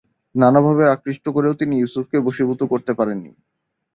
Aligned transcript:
নানাভাবে 0.35 0.83
আকৃষ্ট 0.87 1.25
করেও 1.35 1.53
তিনি 1.53 1.73
ইউসুফকে 1.77 2.17
বশীভূত 2.27 2.61
করতে 2.71 2.91
পারেন 2.93 3.17
নি। 3.17 3.31